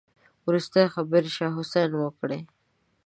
[0.45, 2.39] وروستۍ خبرې شاه حسين وکړې.